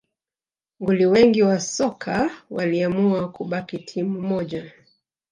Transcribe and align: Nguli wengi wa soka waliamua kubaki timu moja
Nguli 0.81 1.05
wengi 1.05 1.43
wa 1.43 1.59
soka 1.59 2.29
waliamua 2.49 3.29
kubaki 3.31 3.77
timu 3.77 4.21
moja 4.21 4.71